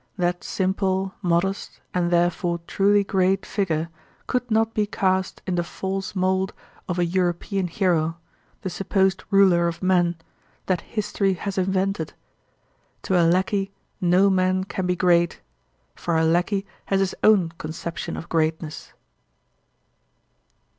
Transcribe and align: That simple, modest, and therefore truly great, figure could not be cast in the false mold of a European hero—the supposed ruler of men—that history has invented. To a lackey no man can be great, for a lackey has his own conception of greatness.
That 0.17 0.43
simple, 0.43 1.13
modest, 1.21 1.79
and 1.93 2.09
therefore 2.09 2.59
truly 2.65 3.03
great, 3.03 3.45
figure 3.45 3.89
could 4.25 4.49
not 4.49 4.73
be 4.73 4.87
cast 4.87 5.43
in 5.45 5.53
the 5.53 5.63
false 5.63 6.15
mold 6.15 6.55
of 6.89 6.97
a 6.97 7.05
European 7.05 7.67
hero—the 7.67 8.69
supposed 8.71 9.23
ruler 9.29 9.67
of 9.67 9.83
men—that 9.83 10.81
history 10.81 11.33
has 11.35 11.59
invented. 11.59 12.13
To 13.03 13.21
a 13.21 13.21
lackey 13.21 13.73
no 14.01 14.31
man 14.31 14.63
can 14.63 14.87
be 14.87 14.95
great, 14.95 15.39
for 15.93 16.17
a 16.17 16.25
lackey 16.25 16.65
has 16.85 16.99
his 16.99 17.13
own 17.23 17.49
conception 17.59 18.17
of 18.17 18.27
greatness. 18.27 18.93